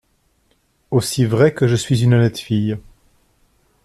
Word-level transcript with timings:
Aussi 0.89 1.25
vrai 1.25 1.53
que 1.53 1.67
je 1.67 1.75
suis 1.75 2.01
une 2.03 2.15
honnête 2.15 2.39
fille! 2.39 2.79